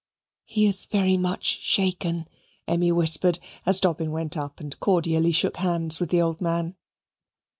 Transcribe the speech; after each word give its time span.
"He 0.45 0.65
is 0.65 0.85
very 0.85 1.15
much 1.15 1.59
shaken," 1.61 2.27
Emmy 2.67 2.91
whispered 2.91 3.37
as 3.67 3.79
Dobbin 3.79 4.09
went 4.09 4.35
up 4.35 4.59
and 4.59 4.79
cordially 4.79 5.31
shook 5.31 5.57
hands 5.57 5.99
with 5.99 6.09
the 6.09 6.23
old 6.23 6.41
man. 6.41 6.75